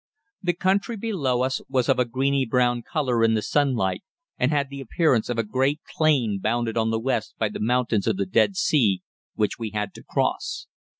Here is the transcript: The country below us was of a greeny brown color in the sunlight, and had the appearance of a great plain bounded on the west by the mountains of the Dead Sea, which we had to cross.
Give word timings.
The 0.41 0.53
country 0.53 0.97
below 0.97 1.43
us 1.43 1.61
was 1.69 1.87
of 1.87 1.99
a 1.99 2.05
greeny 2.05 2.43
brown 2.43 2.81
color 2.81 3.23
in 3.23 3.35
the 3.35 3.43
sunlight, 3.43 4.01
and 4.39 4.49
had 4.49 4.71
the 4.71 4.81
appearance 4.81 5.29
of 5.29 5.37
a 5.37 5.43
great 5.43 5.79
plain 5.95 6.39
bounded 6.41 6.75
on 6.75 6.89
the 6.89 6.99
west 6.99 7.35
by 7.37 7.49
the 7.49 7.59
mountains 7.59 8.07
of 8.07 8.17
the 8.17 8.25
Dead 8.25 8.55
Sea, 8.55 9.03
which 9.35 9.59
we 9.59 9.69
had 9.75 9.93
to 9.93 10.01
cross. 10.01 10.65